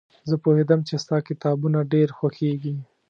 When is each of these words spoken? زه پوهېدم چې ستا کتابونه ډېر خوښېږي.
زه 0.29 0.35
پوهېدم 0.43 0.79
چې 0.87 0.93
ستا 1.03 1.17
کتابونه 1.29 1.79
ډېر 1.93 2.09
خوښېږي. 2.17 2.75